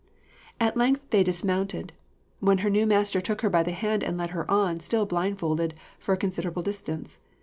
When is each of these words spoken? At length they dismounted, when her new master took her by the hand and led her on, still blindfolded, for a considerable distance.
At 0.59 0.75
length 0.75 1.11
they 1.11 1.21
dismounted, 1.21 1.93
when 2.39 2.57
her 2.65 2.71
new 2.71 2.87
master 2.87 3.21
took 3.21 3.41
her 3.41 3.51
by 3.51 3.61
the 3.61 3.69
hand 3.69 4.01
and 4.03 4.17
led 4.17 4.31
her 4.31 4.49
on, 4.49 4.79
still 4.79 5.05
blindfolded, 5.05 5.75
for 5.99 6.13
a 6.15 6.17
considerable 6.17 6.63
distance. 6.63 7.19